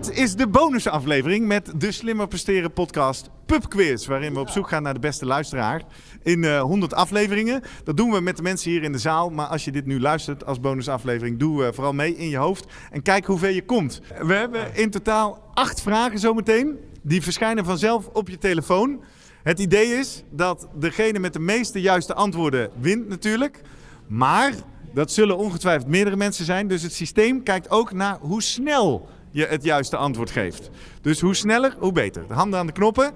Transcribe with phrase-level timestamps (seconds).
[0.00, 4.06] Dit is de bonusaflevering met de Slimmer Presteren podcast Pub Quiz.
[4.06, 5.82] Waarin we op zoek gaan naar de beste luisteraar
[6.22, 7.62] in eh 100 afleveringen.
[7.84, 9.30] Dat doen we met de mensen hier in de zaal.
[9.30, 12.66] Maar als je dit nu luistert als bonusaflevering, doe eh, vooral mee in je hoofd.
[12.90, 14.00] En kijk hoe ver je komt.
[14.22, 16.78] We hebben in totaal acht vragen zometeen.
[17.02, 19.02] Die verschijnen vanzelf op je telefoon.
[19.42, 23.60] Het idee is dat degene met de meeste juiste antwoorden wint natuurlijk.
[24.06, 24.52] Maar
[24.94, 26.68] dat zullen ongetwijfeld meerdere mensen zijn.
[26.68, 30.70] Dus het systeem kijkt ook naar hoe snel je het juiste antwoord geeft.
[31.00, 32.26] Dus hoe sneller, hoe beter.
[32.28, 33.12] De handen aan de knoppen.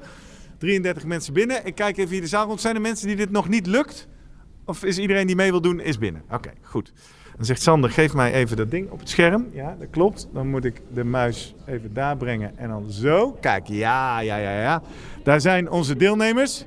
[0.59, 1.67] 33 mensen binnen.
[1.67, 2.61] Ik kijk even hier de zaal rond.
[2.61, 4.09] Zijn er mensen die dit nog niet lukt?
[4.65, 6.23] Of is iedereen die mee wil doen, is binnen?
[6.31, 6.93] Oké, goed.
[7.37, 9.49] Dan zegt Sander, geef mij even dat ding op het scherm.
[9.53, 10.29] Ja, dat klopt.
[10.33, 13.33] Dan moet ik de muis even daar brengen en dan zo.
[13.33, 14.83] Kijk, ja, ja, ja, ja.
[15.23, 16.65] Daar zijn onze deelnemers.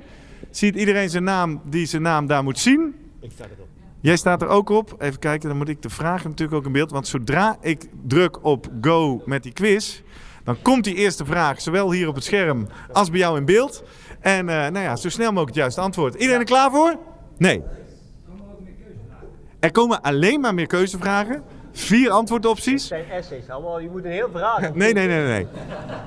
[0.51, 2.95] Ziet iedereen zijn naam die zijn naam daar moet zien?
[3.19, 3.67] Ik sta erop.
[4.01, 4.95] Jij staat er ook op.
[4.99, 6.91] Even kijken, dan moet ik de vragen natuurlijk ook in beeld.
[6.91, 10.01] Want zodra ik druk op go met die quiz,
[10.43, 13.83] dan komt die eerste vraag zowel hier op het scherm als bij jou in beeld.
[14.19, 16.13] En eh, nou ja, zo snel mogelijk het juiste antwoord.
[16.13, 16.95] Iedereen er klaar voor?
[17.37, 17.63] Nee.
[19.59, 21.43] Er komen alleen maar meer keuzevragen.
[21.71, 22.89] Vier antwoordopties.
[22.89, 24.59] Het zijn essays allemaal, je moet een heel verhaal.
[24.59, 25.27] Nee, nee, nee, nee.
[25.27, 25.47] nee.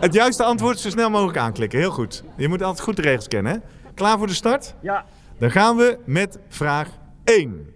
[0.00, 1.78] Het juiste antwoord zo snel mogelijk aanklikken.
[1.78, 2.24] Heel goed.
[2.36, 3.52] Je moet altijd goed de regels kennen.
[3.52, 3.58] Hè?
[3.94, 4.74] Klaar voor de start?
[4.80, 5.04] Ja,
[5.38, 6.88] Dan gaan we met vraag
[7.24, 7.74] 1.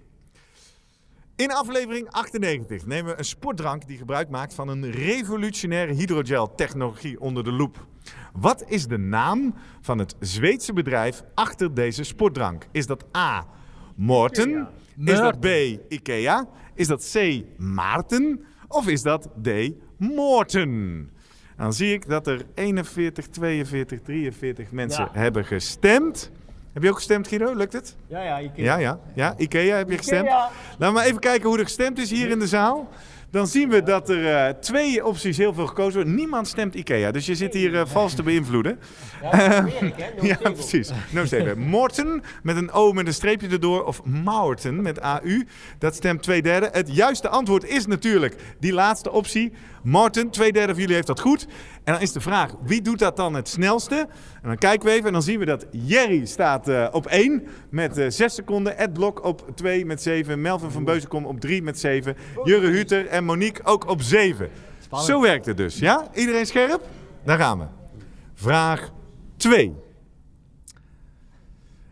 [1.37, 7.45] In aflevering 98 nemen we een sportdrank die gebruik maakt van een revolutionaire hydrogel-technologie onder
[7.45, 7.87] de loep.
[8.33, 12.67] Wat is de naam van het Zweedse bedrijf achter deze sportdrank?
[12.73, 13.47] Is dat A.
[13.95, 14.69] Morten?
[15.05, 15.47] Is dat B.
[15.89, 16.49] Ikea?
[16.75, 17.43] Is dat C.
[17.59, 18.45] Maarten?
[18.69, 19.49] Of is dat D.
[19.99, 21.11] Moorten?
[21.57, 25.11] Dan zie ik dat er 41, 42, 43 mensen Ja.
[25.21, 26.31] hebben gestemd.
[26.75, 27.55] Heb je ook gestemd, Guido?
[27.55, 27.97] Lukt het?
[28.07, 28.37] ja, ja.
[28.39, 28.99] Kunt- Ja, ja.
[29.15, 30.25] Ja, Ikea heb je gestemd.
[30.25, 30.39] Ikea.
[30.71, 32.89] Laten we maar even kijken hoe er gestemd is hier in de zaal.
[33.31, 36.15] Dan zien we dat er eh, twee opties heel veel gekozen worden.
[36.15, 38.79] Niemand stemt Ikea, dus je zit hier eh, vals te beïnvloeden.
[39.23, 40.11] Ja, Amerika, hè?
[40.17, 40.91] No Ja, precies.
[41.11, 41.59] No steven.
[41.59, 45.45] Morten met een O met een streepje erdoor of Maarten met AU.
[45.79, 46.69] Dat stemt twee derde.
[46.73, 49.53] Het juiste antwoord is natuurlijk die laatste optie.
[49.85, 51.47] Martin, twee derde van jullie heeft dat goed.
[51.85, 54.09] En dan is de vraag, wie doet dat dan het snelste?
[54.43, 57.47] En dan kijken we even en dan zien we dat Jerry staat eh, op 1
[57.71, 58.79] met eh 6 seconden.
[58.79, 60.41] Ed Blok op 2 met 7.
[60.41, 62.17] Melvin van Beuzenkom op 3 met 7.
[62.45, 64.51] Jurre Huter en Monique ook op 7.
[64.93, 66.09] Zo werkt het dus, ja?
[66.15, 66.83] Iedereen scherp?
[67.25, 67.65] Daar gaan we.
[68.35, 68.91] Vraag
[69.37, 69.75] 2.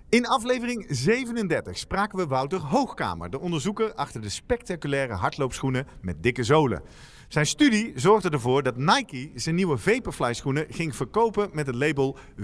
[0.09, 6.43] In aflevering 37 spraken we Wouter Hoogkamer, de onderzoeker achter de spectaculaire hardloopschoenen met dikke
[6.43, 6.83] zolen.
[7.33, 12.19] Zijn studie zorgde ervoor dat Nike zijn nieuwe Vaporfly schoenen ging verkopen met het label
[12.37, 12.41] 4%.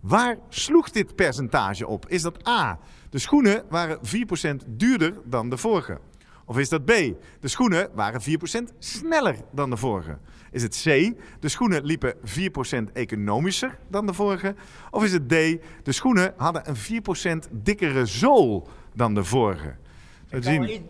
[0.00, 2.08] Waar sloeg dit percentage op?
[2.08, 2.78] Is dat A,
[3.10, 3.98] de schoenen waren
[4.62, 5.98] 4% duurder dan de vorige?
[6.44, 6.90] Of is dat B,
[7.40, 8.24] de schoenen waren 4%
[8.78, 10.18] sneller dan de vorige?
[10.50, 12.14] Is het C, de schoenen liepen
[12.88, 14.54] 4% economischer dan de vorige?
[14.90, 15.32] Of is het D,
[15.82, 17.02] de schoenen hadden een
[17.46, 19.76] 4% dikkere zool dan de vorige?
[20.36, 20.44] Ik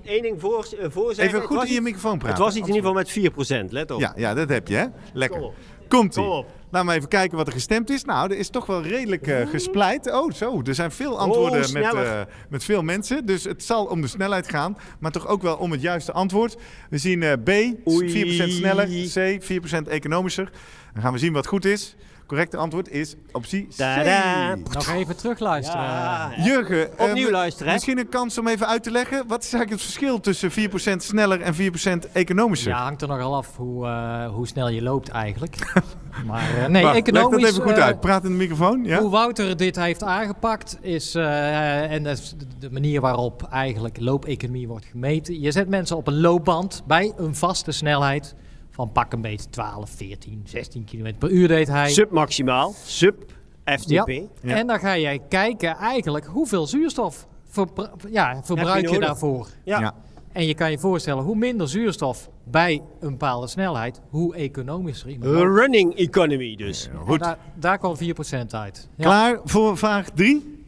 [0.05, 1.37] één- ding voor, eh, voor zeggen.
[1.37, 2.29] Even goed in je microfoon praten.
[2.37, 4.01] Het was iets in ieder geval met 4%, let op.
[4.01, 4.87] Ja, ja, dat heb je, hè?
[5.13, 5.41] Lekker.
[5.41, 5.53] Kom.
[5.89, 6.23] Komt-ie.
[6.25, 6.45] Kom.
[6.71, 8.05] Laten we even kijken wat er gestemd is.
[8.05, 10.13] Nou, er is toch wel redelijk eh, gespleit.
[10.13, 10.63] Oh, zo.
[10.65, 13.27] Er zijn veel antwoorden met, eh, met veel mensen.
[13.27, 14.77] Dus het zal om de snelheid gaan.
[14.99, 16.57] Maar toch ook wel om het juiste antwoord.
[16.91, 18.51] We zien B, 4% Oei.
[18.51, 18.87] sneller.
[18.87, 20.51] C, 4% economischer.
[20.93, 21.97] Dan gaan we zien wat goed is.
[22.27, 23.73] Correcte antwoord is optie C.
[23.73, 24.55] Tadaa.
[24.73, 25.83] Nog even terugluisteren.
[25.83, 26.45] Ja, hè?
[26.45, 27.73] Jurgen, Opnieuw luisteren, hè?
[27.73, 29.25] misschien een kans om even uit te leggen.
[29.27, 32.71] Wat is eigenlijk het verschil tussen 4% sneller en 4% economischer?
[32.71, 35.57] Ja, hangt er nogal af hoe, eh, hoe snel je loopt eigenlijk.
[36.27, 37.31] maar eh, nee, Wacht, economisch...
[37.41, 38.01] Leg dat even goed eh, uit.
[38.01, 38.85] Praat in de microfoon.
[38.85, 39.01] Ja?
[39.01, 44.01] Hoe Wouter dit heeft aangepakt is, eh, en dat is de- de manier waarop eigenlijk
[44.01, 45.41] loopeconomie wordt gemeten.
[45.41, 48.35] Je zet mensen op een loopband bij een vaste snelheid
[48.75, 51.91] van pak een beetje 12, 14, 16 km per uur deed hij.
[51.91, 53.23] Submaximaal, sub
[53.65, 53.89] FTP.
[53.91, 54.05] Ja.
[54.43, 54.57] Ja.
[54.57, 59.49] En dan ga jij kijken eigenlijk hoeveel zuurstof verbru- ja, verbruik je, daarvoor.
[59.65, 59.81] Ja.
[59.81, 59.95] Ja.
[60.33, 65.31] En je kan je voorstellen, hoe minder zuurstof bij een bepaalde snelheid, hoe economischer iemand
[65.31, 65.59] loopt.
[65.59, 66.89] Running economy dus.
[67.05, 67.21] Goed.
[67.21, 68.89] Daar, daar kwam 4% uit.
[68.97, 69.05] Ja.
[69.05, 70.65] Klaar voor vraag 3?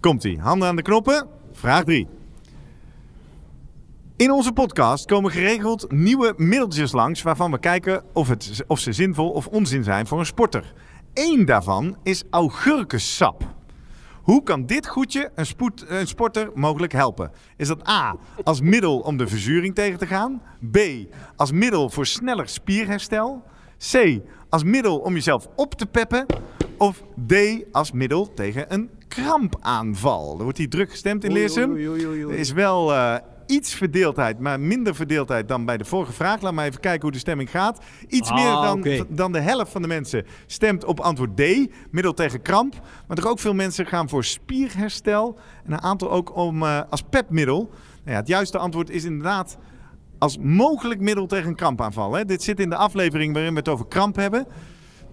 [0.00, 0.40] Komt-ie.
[0.40, 1.26] Handen aan de knoppen.
[1.52, 2.06] Vraag 3.
[4.16, 8.92] In onze podcast komen geregeld nieuwe middeltjes langs waarvan we kijken of, het, of ze
[8.92, 10.72] zinvol of onzin zijn voor een sporter.
[11.14, 13.54] Eén daarvan is augurkensap.
[14.22, 17.30] Hoe kan dit goedje een, spoed, een sporter mogelijk helpen?
[17.56, 18.16] Is dat A.
[18.44, 20.42] als middel om de verzuring tegen te gaan?
[20.70, 20.78] B.
[21.36, 23.42] als middel voor sneller spierherstel?
[23.92, 24.20] C.
[24.48, 26.26] als middel om jezelf op te peppen?
[26.78, 27.34] Of D.
[27.72, 30.36] als middel tegen een krampaanval?
[30.36, 31.76] Er wordt hier druk gestemd in Leersum.
[31.76, 36.40] Er is wel eh, iets verdeeldheid, maar minder verdeeldheid dan bij de vorige vraag.
[36.40, 37.84] Laat maar even kijken hoe de stemming gaat.
[38.08, 38.52] Iets Ah, meer
[38.96, 41.42] dan, dan de helft van de mensen stemt op antwoord D,
[41.90, 42.74] middel tegen kramp.
[43.06, 45.38] Maar toch ook veel mensen gaan voor spierherstel.
[45.64, 47.58] En een aantal ook om, eh, als pepmiddel.
[47.60, 49.56] Nou ja, het juiste antwoord is inderdaad
[50.18, 52.12] als mogelijk middel tegen een krampaanval.
[52.12, 52.24] Hè.
[52.24, 54.46] Dit zit in de aflevering waarin we het over kramp hebben.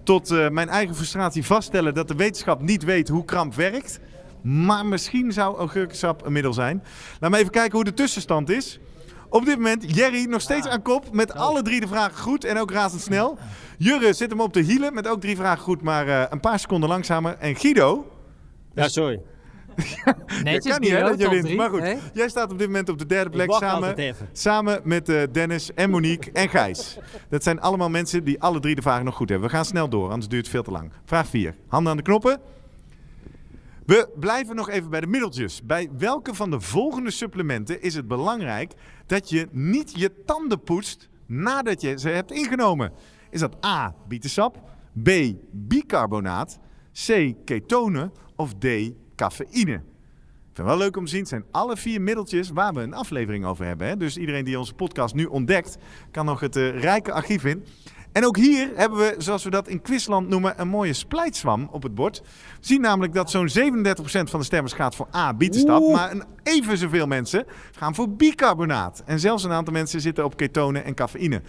[0.02, 4.00] Tot eh, mijn eigen frustratie vaststellen dat de wetenschap niet weet hoe kramp werkt.
[4.42, 6.82] Maar misschien zou augurkensap een middel zijn.
[7.12, 8.80] Laten we even kijken hoe de tussenstand is.
[9.28, 12.58] Op dit moment Jerry nog steeds aan kop met alle drie de vragen goed en
[12.58, 13.38] ook razendsnel.
[13.78, 16.58] Jurre zit hem op de hielen met ook drie vragen goed, maar eh, een paar
[16.58, 17.36] seconden langzamer.
[17.38, 18.06] En Guido,
[18.74, 19.20] Ja, sorry.
[20.42, 21.56] Netjes, dat kan niet hè, dat je top wint.
[21.56, 25.22] Maar goed, jij staat op dit moment op de derde plek samen, samen met eh,
[25.32, 26.98] Dennis en Monique en Gijs.
[27.28, 29.48] Dat zijn allemaal mensen die alle drie de vragen nog goed hebben.
[29.48, 30.92] We gaan snel door, anders duurt het veel te lang.
[31.04, 31.54] Vraag 4.
[31.68, 32.40] Handen aan de knoppen.
[33.86, 35.62] We blijven nog even bij de middeltjes.
[35.62, 38.72] Bij welke van de volgende supplementen is het belangrijk
[39.06, 42.92] dat je niet je tanden poetst nadat je ze hebt ingenomen?
[43.30, 44.60] Is dat A, bietensap,
[45.02, 45.10] B,
[45.50, 46.58] bicarbonaat,
[47.06, 48.66] C, ketonen of D,
[49.16, 49.74] cafeïne?
[50.52, 51.20] Ik vind het wel leuk om te zien.
[51.20, 53.86] Het zijn alle vier middeltjes waar we een aflevering over hebben.
[53.86, 53.96] Hè?
[53.96, 55.76] Dus iedereen die onze podcast nu ontdekt,
[56.10, 57.64] kan nog het eh, rijke archief in.
[58.12, 61.82] En ook hier hebben we, zoals we dat in Quizland noemen, een mooie splijtswam op
[61.82, 62.20] het bord.
[62.20, 62.28] We
[62.60, 63.52] zien namelijk dat zo'n 37%
[64.04, 65.92] van de stemmers gaat voor A, bietenstap.
[65.92, 69.02] Maar een even zoveel mensen gaan voor bicarbonaat.
[69.06, 71.42] En zelfs een aantal mensen zitten op ketonen en cafeïne.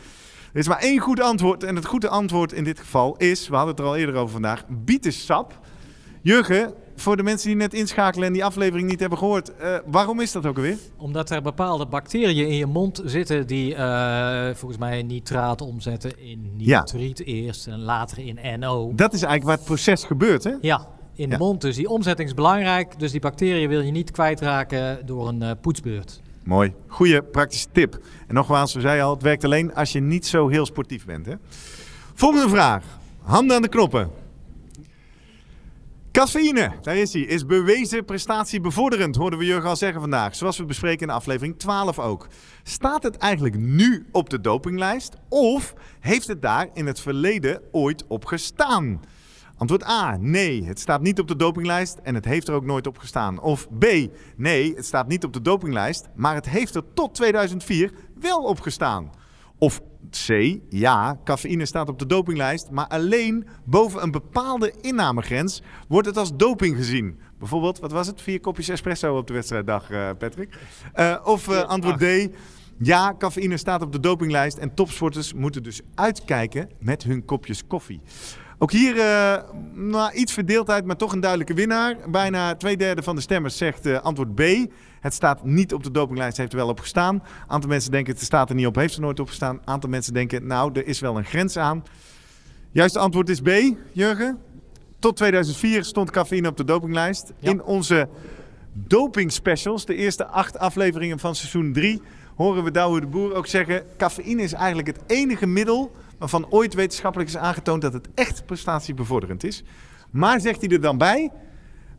[0.53, 1.63] Er is maar één goed antwoord.
[1.63, 4.31] En het goede antwoord in dit geval is, we hadden het er al eerder over
[4.31, 5.59] vandaag, bietensap.
[6.21, 10.19] Jurgen, voor de mensen die net inschakelen en die aflevering niet hebben gehoord, eh, waarom
[10.19, 10.77] is dat ook alweer?
[10.97, 16.53] Omdat er bepaalde bacteriën in je mond zitten die eh, volgens mij nitraat omzetten in
[16.57, 16.79] Ja.
[16.79, 18.91] nitriet eerst en later in NO.
[18.95, 20.53] Dat is eigenlijk waar het proces gebeurt, hè?
[20.61, 21.37] Ja, in de Ja.
[21.37, 21.61] mond.
[21.61, 22.99] Dus die omzetting is belangrijk.
[22.99, 26.21] Dus die bacteriën wil je niet kwijtraken door een eh, poetsbeurt.
[26.43, 26.73] Mooi.
[26.87, 27.99] Goeie praktische tip.
[28.27, 31.25] En nogmaals, we zeiden al, het werkt alleen als je niet zo heel sportief bent.
[31.25, 31.33] Hè?
[32.13, 32.83] Volgende vraag.
[33.21, 34.09] Handen aan de knoppen.
[36.13, 40.35] Cafeïne, daar is hij, is bewezen prestatiebevorderend, hoorden we Jurgen al zeggen vandaag.
[40.35, 42.27] Zoals we bespreken in aflevering 12 ook.
[42.63, 48.03] Staat het eigenlijk nu op de dopinglijst of heeft het daar in het verleden ooit
[48.07, 49.01] op gestaan?
[49.57, 52.87] Antwoord A, nee, het staat niet op de dopinglijst en het heeft er ook nooit
[52.87, 53.41] op gestaan.
[53.41, 53.85] Of B,
[54.35, 58.59] nee, het staat niet op de dopinglijst, maar het heeft er tot 2004 wel op
[58.59, 59.11] gestaan.
[59.57, 66.07] Of C, ja, cafeïne staat op de dopinglijst, maar alleen boven een bepaalde innamegrens wordt
[66.07, 67.19] het als doping gezien.
[67.39, 68.21] Bijvoorbeeld, wat was het?
[68.21, 70.57] Vier kopjes espresso op de wedstrijddag, eh, Patrick.
[70.93, 72.29] Eh, of eh, antwoord D,
[72.77, 78.01] ja, cafeïne staat op de dopinglijst en topsporters moeten dus uitkijken met hun kopjes koffie.
[78.57, 81.97] Ook hier eh, nou, iets verdeeldheid, maar toch een duidelijke winnaar.
[82.09, 84.41] Bijna twee derde van de stemmers zegt antwoord B.
[85.03, 87.15] Het staat niet op de dopinglijst, heeft er wel op gestaan.
[87.15, 89.55] Een aantal mensen denken het staat er niet op, heeft er nooit op gestaan.
[89.55, 91.83] Een aantal mensen denken, nou, er is wel een grens aan.
[92.71, 93.49] Juiste antwoord is B,
[93.91, 94.39] Jurgen.
[94.99, 97.33] Tot 2004 stond cafeïne op de dopinglijst.
[97.39, 97.49] Ja.
[97.49, 98.07] In onze
[98.73, 102.01] doping specials, de eerste acht afleveringen van seizoen 3,
[102.35, 106.73] horen we Douwe de Boer ook zeggen: cafeïne is eigenlijk het enige middel waarvan ooit
[106.73, 109.63] wetenschappelijk is aangetoond dat het echt prestatiebevorderend is.
[110.09, 111.31] Maar zegt hij er dan bij: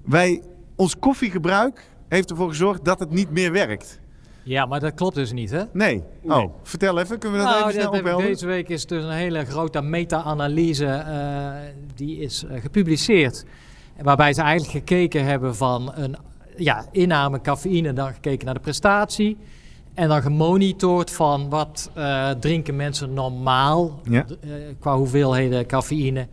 [0.04, 0.42] wij,
[0.76, 4.00] ons koffiegebruik heeft ervoor gezorgd dat het niet meer werkt.
[4.42, 5.62] Ja, maar dat klopt dus niet, hè?
[5.72, 6.02] Nee.
[6.22, 6.38] Nee.
[6.38, 8.30] Oh, vertel even, kunnen we dat Nou, even snel ophelderen?
[8.30, 11.50] deze week is dus een hele grote meta-analyse eh,
[11.94, 13.44] die is eh, gepubliceerd.
[14.02, 16.16] Waarbij ze eigenlijk gekeken hebben van een
[16.56, 19.36] ja, inname cafeïne, dan gekeken naar de prestatie.
[19.94, 24.24] En dan gemonitord van wat eh, drinken mensen normaal Ja.
[24.40, 26.26] eh, qua hoeveelheden cafeïne.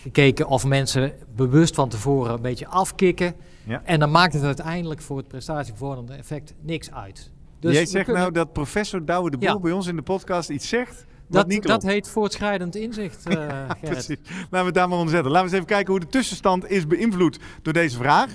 [0.00, 3.34] Gekeken of mensen bewust van tevoren een beetje afkicken.
[3.66, 3.82] Ja.
[3.84, 7.30] En dan maakt het uiteindelijk voor het prestatiebevorderende effect niks uit.
[7.60, 9.58] Dus Jij zegt kunnen- nou dat professor Douwe de Boer Ja.
[9.58, 13.70] bij ons in de podcast iets zegt dat, niet dat heet voortschrijdend inzicht, eh.
[13.80, 14.18] Precies.
[14.26, 15.30] Laten we het daar maar onder zetten.
[15.32, 18.34] Laten we eens even kijken hoe de tussenstand is beïnvloed door deze vraag.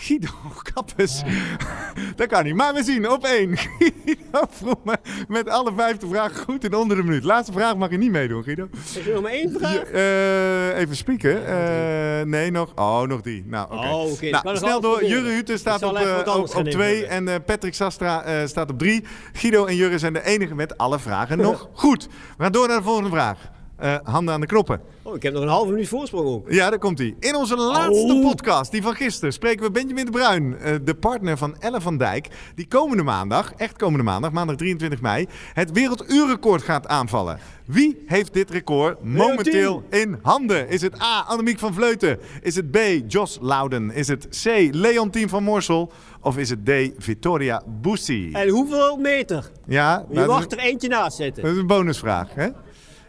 [0.00, 0.28] Guido
[0.74, 1.22] Kappes.
[2.16, 2.54] dat kan niet.
[2.54, 3.56] Maar we zien op één.
[3.56, 7.24] Guido Vroemen met alle vijfde vragen goed in onder de minuut.
[7.24, 8.68] Laatste vraag mag je niet meedoen, Guido.
[8.84, 9.82] Is er nog maar één vraag?
[9.82, 11.46] Eh, even spieken.
[11.46, 12.72] Eh, nee, nog.
[12.74, 13.44] Oh, nog drie.
[13.46, 13.88] Nou, oké.
[13.88, 15.04] Oh, Nou, snel door.
[15.04, 17.06] Jurre Hutte staat op, eh, wat op, twee.
[17.06, 19.04] En eh, Patrick Sastra eh, staat op drie.
[19.32, 22.08] Guido en Jurre zijn de enige met alle vragen nog goed.
[22.36, 23.38] We gaan door naar de volgende vraag.
[23.80, 24.80] Eh, handen aan de knoppen.
[25.02, 26.50] Oh, ik heb nog een halve minuut voorsprong ook.
[26.52, 27.14] Ja, daar komt hij.
[27.20, 28.22] In onze laatste Oh.
[28.22, 31.96] podcast, die van gisteren, spreken we Benjamin de Bruin, eh, de partner van Ellen van
[31.96, 37.38] Dijk, die komende maandag, echt komende maandag, maandag 23 mei, het werelduurrecord gaat aanvallen.
[37.64, 40.68] Wie heeft dit record momenteel in handen?
[40.68, 41.20] Is het A.
[41.26, 42.18] Annemiek van Vleuten?
[42.42, 42.78] Is het B.
[43.06, 43.90] Jos Louden?
[43.90, 44.68] Is het C.
[44.74, 45.92] Leontien van Moorsel?
[46.20, 46.70] Of is het D.
[46.98, 48.30] Victoria Bussi?
[48.32, 49.50] En hoeveel meter?
[49.66, 51.42] Ja, Je nou, mag er eentje naast zetten.
[51.42, 52.28] dat is een bonusvraag.
[52.34, 52.48] Hè?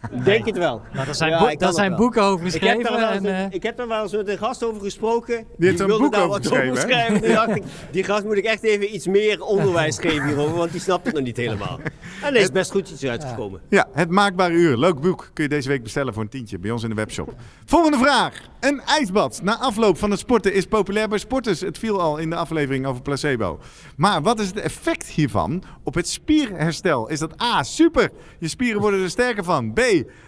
[0.24, 0.82] Denk het wel.
[0.92, 1.98] Nou, er zijn, Ja, boek- zijn wel.
[1.98, 2.82] boeken over Ik heb, geschreven.
[2.92, 5.44] daar wel en, eh, ik heb daar wel eens met een gast over gesproken.
[5.58, 6.80] heeft een wilde boek daar over wat geschreven, hè?
[6.80, 7.20] schrijven.
[7.22, 10.72] Toen dacht ik, die gast moet ik echt even iets meer onderwijs geven hierover, want
[10.72, 11.78] die snapt het nog niet helemaal.
[12.22, 13.60] En er is best goed iets uitgekomen.
[13.68, 14.76] Ja, het maakbare uur.
[14.76, 15.30] Leuk boek.
[15.32, 17.34] Kun je deze week bestellen voor een tientje bij ons in de webshop.
[17.64, 18.40] Volgende vraag.
[18.60, 21.60] Een ijsbad na afloop van het sporten is populair bij sporters.
[21.60, 23.58] Het viel al in de aflevering over placebo.
[23.96, 27.08] Maar wat is het effect hiervan op het spierherstel?
[27.08, 29.72] Is dat A, super, je spieren worden er sterker van.
[29.72, 29.80] B,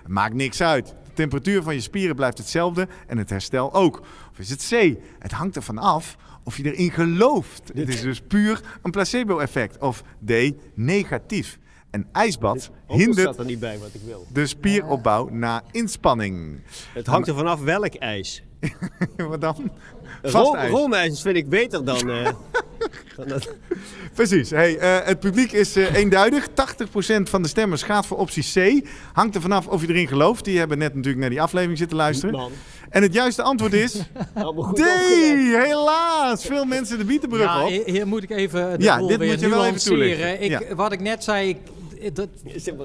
[0.07, 0.87] maakt niks uit.
[0.87, 4.01] De temperatuur van je spieren blijft hetzelfde en het herstel ook.
[4.31, 7.63] Of is het C, het hangt ervan af of je erin gelooft.
[7.75, 9.79] Het is dus puur een placebo-effect.
[9.79, 10.33] Of D,
[10.75, 11.59] negatief.
[11.91, 13.39] Een ijsbad Hindert...
[13.39, 14.27] er niet bij wat ik wil.
[14.33, 16.61] de spieropbouw na inspanning.
[16.93, 18.43] Het hangt er vanaf welk ijs.
[19.17, 19.71] Wat dan?
[20.23, 20.71] Vast Ro ijs.
[20.71, 22.11] roomijs vind ik beter dan...
[22.11, 22.29] eh,
[24.15, 24.51] Precies.
[24.51, 26.49] Hey, eh, het publiek is eh, eenduidig.
[26.49, 26.53] 80%
[27.23, 28.89] van de stemmers gaat voor optie C.
[29.13, 30.45] Hangt er vanaf of je erin gelooft.
[30.45, 32.35] Die hebben net natuurlijk naar die aflevering zitten luisteren.
[32.35, 32.53] Man,
[32.91, 33.93] En het juiste antwoord is
[34.75, 34.81] D.
[35.65, 36.45] Helaas.
[36.45, 37.85] Veel mensen de bietenbrug ja, op.
[37.85, 40.43] hier moet ik even de Ja, dit weer moet je wel even toelichten.
[40.43, 40.75] Ik, Ja.
[40.75, 42.29] Wat ik net zei, ik, dat,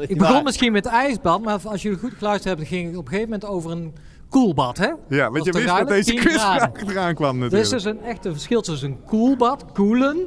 [0.07, 0.43] ik begon waar.
[0.43, 3.49] misschien met ijsbad, maar als jullie goed geluisterd hebben, ging ik op een gegeven moment
[3.49, 3.93] over een
[4.33, 4.77] koelbad.
[4.77, 4.91] Hè?
[5.09, 7.83] Ja, want je wist dat deze 10 quizvraag eraan kwam Er is natuurlijk.
[7.83, 10.17] dus een echt een verschil tussen een koelbad, koelen,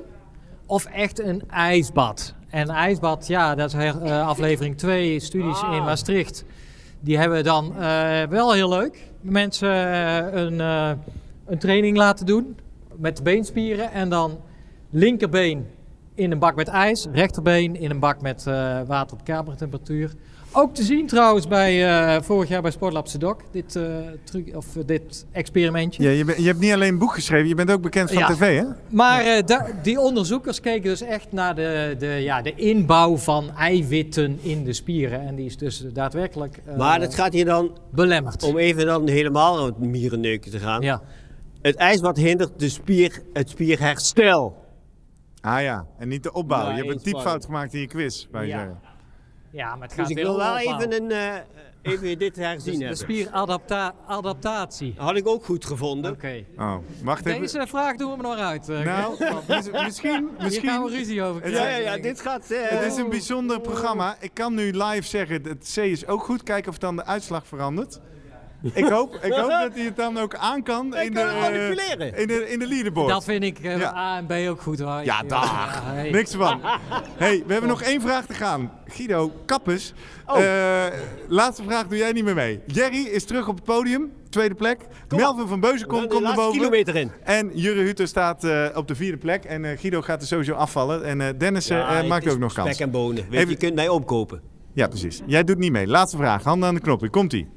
[0.66, 2.34] of echt een ijsbad.
[2.48, 5.75] En ijsbad, ja, dat is her- eh, aflevering 2, studies Ah.
[5.75, 6.44] in Maastricht.
[7.00, 9.10] Die hebben dan eh, wel heel leuk.
[9.20, 10.90] Mensen eh, een, eh,
[11.46, 12.56] een training laten doen
[12.96, 13.92] met de beenspieren.
[13.92, 14.38] En dan
[14.90, 15.66] linkerbeen
[16.14, 20.12] in een bak met ijs, rechterbeen in een bak met eh, water op kamertemperatuur.
[20.58, 23.84] Ook te zien trouwens bij eh, vorig jaar bij Sportlab Sedok, dit, eh,
[24.25, 26.02] truc, of eh, dit experimentje.
[26.02, 28.26] Ja, je, je hebt niet alleen een boek geschreven, je bent ook bekend van Ja.
[28.34, 28.64] tv, hè?
[28.90, 33.50] Maar eh, da- die onderzoekers keken dus echt naar de, de, ja, de inbouw van
[33.56, 35.20] eiwitten in de spieren.
[35.26, 38.42] En die is dus daadwerkelijk eh, Maar het gaat hier dan, belemmerd.
[38.42, 40.82] om even dan helemaal aan het mierenneuken te gaan.
[40.82, 41.02] Ja.
[41.62, 44.64] Het ijsbad hindert de spier, het spierherstel.
[45.40, 46.64] Ah ja, en niet de opbouw.
[46.68, 48.46] Ja, je hebt een typfout gemaakt in je quiz, je Ja.
[48.46, 48.78] zeggen.
[49.56, 51.34] Ja, maar het gaat Dus ik weer wil wel even, een, eh,
[51.92, 52.96] even dit Dus herzien de hebben.
[52.96, 54.94] spieradaptatie.
[54.96, 56.12] Had ik ook goed gevonden.
[56.12, 56.44] Oké.
[56.58, 57.40] Oh, wacht even.
[57.40, 58.68] Deze vraag doen we maar nog uit.
[58.68, 59.48] eh, Nou, Gert.
[59.48, 62.02] mis- misschien, Hier gaan we misschien ruzie over Het- Ja, krijgen, ja, ja, ik.
[62.02, 62.50] dit gaat...
[62.50, 64.16] eh, Het is een bijzonder programma.
[64.20, 66.42] Ik kan nu live zeggen, het C is ook goed.
[66.42, 68.00] Kijken of dan de uitslag verandert.
[68.75, 71.40] Ik hoop, ik hoop dat hij het dan ook aan kan Hij in de, eh,
[71.40, 72.16] manipuleren.
[72.18, 73.08] in de, in de leaderboard.
[73.08, 73.94] Dat vind ik eh, Ja.
[73.96, 75.04] A en B ook goed hoor.
[75.04, 75.44] Ja, dag.
[75.84, 76.10] ja, hey.
[76.10, 76.60] Niks van.
[77.25, 78.72] hey, we hebben nog één vraag te gaan.
[78.86, 79.92] Guido, Kappes.
[80.26, 80.38] Oh.
[80.44, 80.92] Eh,
[81.28, 82.60] laatste vraag doe jij niet meer mee.
[82.66, 84.12] Jerry is terug op het podium.
[84.30, 84.78] Tweede plek.
[85.08, 86.58] Melvin van Beuzenkom komt naar laatste boven.
[86.58, 87.10] kilometer in.
[87.25, 89.44] En Jurre Hutter staat eh, op de vierde plek.
[89.44, 91.04] En eh, Guido gaat er sowieso afvallen.
[91.04, 92.68] En eh, Dennis eh, Ja, eh, maakt ook nog kans.
[92.68, 93.25] Spek en bonen.
[93.30, 94.40] Weet, Even- Je kunt mij opkopen.
[94.75, 95.22] Ja, precies.
[95.26, 95.86] Jij doet niet mee.
[95.86, 96.42] Laatste vraag.
[96.42, 97.00] Handen aan de knop.
[97.00, 97.48] Hier komt ie.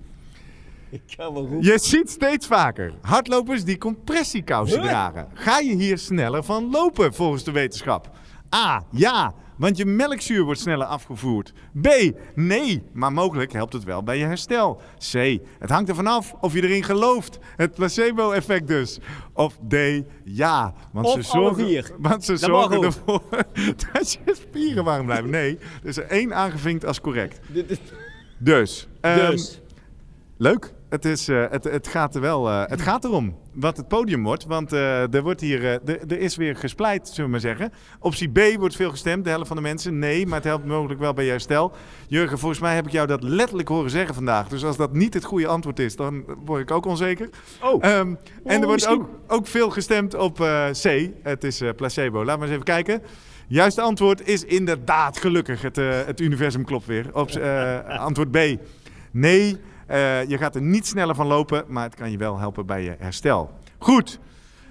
[0.92, 1.66] Ik ga wel goed.
[1.66, 4.90] Je ziet steeds vaker hardlopers die compressiekousen Huh?
[4.90, 5.28] dragen.
[5.34, 8.10] Ga je hier sneller van lopen volgens de wetenschap?
[8.56, 8.84] A.
[8.92, 9.34] Ja.
[9.58, 11.54] want je melkzuur wordt sneller afgevoerd.
[11.82, 11.88] B.
[12.36, 14.82] Nee, maar mogelijk helpt het wel bij je herstel.
[15.12, 15.14] C.
[15.60, 17.40] Het hangt ervan af of je erin gelooft.
[17.56, 19.00] Het placebo-effect dus.
[19.34, 19.76] Of D.
[20.24, 21.84] Ja, want Of ze zorgen.
[21.98, 23.22] Want ze Dat zorgen ervoor
[23.94, 25.30] dat je spieren warm blijven.
[25.30, 27.40] Nee, er is er één aangevinkt als correct.
[28.38, 29.62] Dus, ehm, Dus,
[30.38, 30.74] Leuk.
[30.90, 34.24] Het, is, eh, het, het, gaat er wel, eh, het gaat erom wat het podium
[34.24, 34.46] wordt.
[34.46, 37.72] Want eh, er, wordt hier, er, er is weer gespleit, zullen we maar zeggen.
[38.00, 40.00] Optie B wordt veel gestemd, de helft van de mensen.
[40.00, 41.72] Nee, maar het helpt mogelijk wel bij je herstel.
[42.08, 44.48] Jurgen, volgens mij heb ik jou dat letterlijk horen zeggen vandaag.
[44.48, 47.30] Dus als dat niet het goede antwoord is, dan word ik ook onzeker.
[47.62, 49.02] oh, Ehm, en er wordt misschien.
[49.02, 50.36] ook, ook veel gestemd op
[50.82, 51.10] C.
[51.24, 52.26] Het is placebo.
[52.26, 53.02] Laten we eens even kijken.
[53.48, 55.62] Juiste antwoord is inderdaad gelukkig.
[55.62, 57.06] Het, het universum klopt weer.
[57.14, 57.30] Op,
[57.88, 58.38] antwoord B.
[59.12, 59.58] Nee,
[59.90, 62.84] eh, je gaat er niet sneller van lopen, maar het kan je wel helpen bij
[62.84, 63.52] je herstel.
[63.78, 64.20] Goed.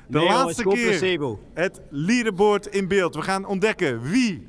[0.07, 1.41] De nee, laatste keer placebo.
[1.55, 3.15] het leaderboard in beeld.
[3.15, 4.47] We gaan ontdekken wie,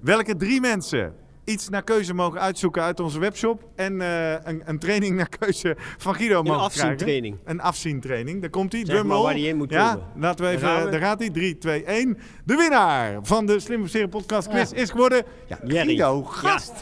[0.00, 3.68] welke drie mensen iets naar keuze mogen uitzoeken uit onze webshop.
[3.74, 6.90] En eh, een, een training naar keuze van Guido Een mogen krijgen.
[6.90, 7.36] afzientraining.
[7.44, 8.40] Een afzientraining.
[8.40, 8.80] Daar komt hij.
[8.80, 9.24] Zeg maar Drumroll.
[9.24, 10.06] waar die in moet ja, komen.
[10.16, 10.84] laten we Daar even.
[10.84, 10.90] we.
[10.90, 11.30] Daar gaat hij.
[11.30, 12.18] 3, 2, 1.
[12.44, 15.22] De winnaar van de Slim Serie Podcast Quiz is geworden.
[15.46, 15.58] Ja.
[15.64, 16.72] Guido, gast.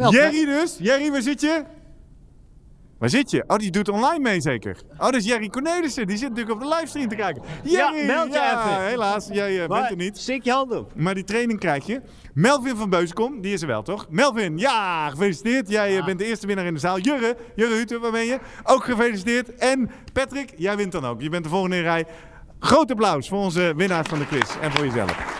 [0.00, 0.76] Wel, Jerry dus.
[0.78, 1.64] Jerry, waar zit je?
[2.98, 3.44] Waar zit je?
[3.46, 4.76] Oh, die doet online mee zeker.
[4.92, 6.06] Oh, dat is Jerry Cornelissen.
[6.06, 7.42] Die zit natuurlijk op de livestream te kijken.
[7.62, 8.86] Jerry, Ja, meld je ja, even.
[8.86, 9.28] helaas.
[9.32, 10.18] Jij eh, bent er niet.
[10.18, 10.92] Steek je hand op.
[10.96, 12.00] Maar die training krijg je.
[12.34, 14.06] Melvin van Beuskom, die is er wel, toch?
[14.10, 15.68] Melvin, ja, gefeliciteerd.
[15.68, 16.98] Jij eh, bent de eerste winnaar in de zaal.
[16.98, 18.38] Jurre, Jurre Hutte, waar ben je?
[18.64, 19.54] Ook gefeliciteerd.
[19.54, 21.20] En Patrick, jij wint dan ook.
[21.20, 22.06] Je bent de volgende in rij.
[22.58, 25.39] Groot applaus voor onze winnaars van de quiz en voor jezelf.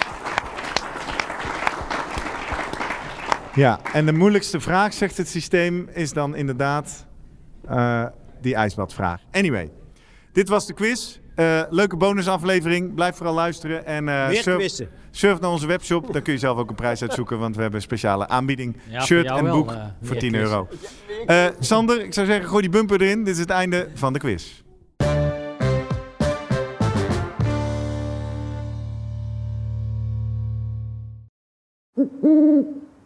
[3.55, 7.07] Ja, en de moeilijkste vraag, zegt het systeem, is dan inderdaad
[7.69, 8.05] eh,
[8.41, 9.21] die ijsbadvraag.
[9.33, 9.71] Anyway,
[10.33, 11.19] dit was de quiz.
[11.35, 12.95] Eh, leuke bonusaflevering.
[12.95, 13.87] Blijf vooral luisteren.
[13.87, 14.81] En, eh, surf-.
[15.11, 17.81] Surf naar onze webshop, dan kun je zelf ook een prijs uitzoeken, want we hebben
[17.81, 18.77] een speciale aanbieding.
[18.89, 19.71] Ja, Shirt en wel, boek
[20.03, 20.43] voor meer 10 quiz.
[20.43, 20.69] euro.
[21.59, 23.25] Sander, ik zou zeggen, gooi die bumper erin.
[23.25, 24.63] Dit is het einde van de quiz.